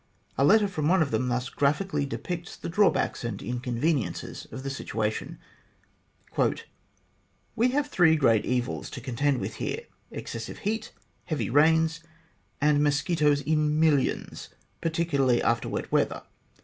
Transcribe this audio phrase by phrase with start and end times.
[0.35, 4.69] A letter from one of them thus graphically depicts the drawbacks and inconveniences of the
[4.69, 5.37] situa tion:"
[7.55, 10.91] We have three great evils to contend with here excessive heat,
[11.25, 11.99] heavy rains,
[12.59, 14.49] and mosquitoes in millions,
[14.81, 16.23] particularly after wet weather.